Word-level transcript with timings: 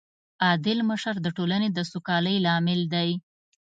عادل 0.45 0.79
مشر 0.91 1.15
د 1.21 1.27
ټولنې 1.37 1.69
د 1.73 1.79
سوکالۍ 1.91 2.35
لامل 2.45 2.81
دی. 2.93 3.09